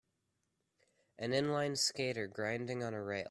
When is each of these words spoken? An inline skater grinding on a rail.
An 1.19 1.29
inline 1.29 1.77
skater 1.77 2.25
grinding 2.25 2.81
on 2.83 2.95
a 2.95 3.03
rail. 3.03 3.19